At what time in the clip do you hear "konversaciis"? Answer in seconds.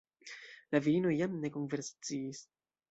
1.59-2.43